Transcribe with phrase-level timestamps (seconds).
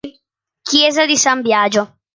[0.63, 1.97] Chiesa di San Biagio